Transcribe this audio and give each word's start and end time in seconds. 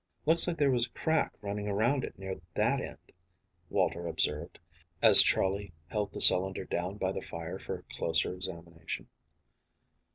"Looks 0.25 0.47
like 0.47 0.57
there 0.57 0.71
was 0.71 0.87
a 0.87 0.97
crack 0.97 1.31
running 1.43 1.67
around 1.67 2.03
it 2.03 2.17
near 2.17 2.41
that 2.55 2.79
end," 2.81 3.11
Walter 3.69 4.07
observed, 4.07 4.57
as 4.99 5.21
Charley 5.21 5.73
held 5.89 6.11
the 6.11 6.21
cylinder 6.21 6.65
down 6.65 6.97
by 6.97 7.11
the 7.11 7.21
fire 7.21 7.59
for 7.59 7.83
closer 7.83 8.33
examination. 8.33 9.07